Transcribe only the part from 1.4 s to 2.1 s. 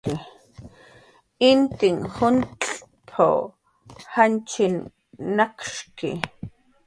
"Intin